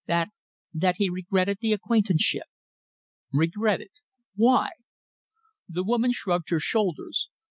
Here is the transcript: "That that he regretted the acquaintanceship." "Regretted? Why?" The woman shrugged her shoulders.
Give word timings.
"That 0.07 0.29
that 0.73 0.95
he 0.97 1.11
regretted 1.11 1.59
the 1.61 1.73
acquaintanceship." 1.73 2.47
"Regretted? 3.31 3.91
Why?" 4.33 4.69
The 5.69 5.83
woman 5.83 6.11
shrugged 6.11 6.49
her 6.49 6.59
shoulders. 6.59 7.29